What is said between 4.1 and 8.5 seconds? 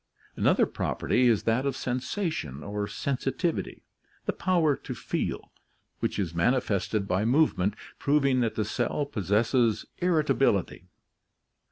the power to feel, which is manifested by movement, proving